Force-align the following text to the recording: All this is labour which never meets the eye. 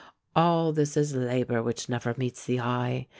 All 0.35 0.73
this 0.73 0.97
is 0.97 1.13
labour 1.13 1.61
which 1.61 1.87
never 1.87 2.15
meets 2.17 2.43
the 2.45 2.59
eye. 2.59 3.05